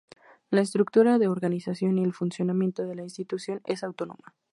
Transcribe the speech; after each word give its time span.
La 0.49 0.61
estructura 0.61 1.19
de 1.19 1.27
organización 1.27 1.99
y 1.99 2.03
el 2.03 2.11
funcionamiento 2.11 2.81
de 2.87 2.95
la 2.95 3.03
Institución 3.03 3.61
es 3.65 3.83
autónoma. 3.83 4.33